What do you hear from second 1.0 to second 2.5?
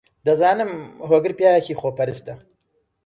هۆگر پیاوێکی خۆپەرستە.